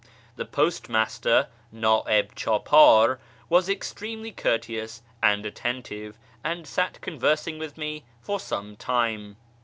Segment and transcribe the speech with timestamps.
[0.35, 3.19] The postmaster {nd'ih chdpdr)
[3.49, 9.37] was extremely courteous and atten tive, and sat conversing with me for some time.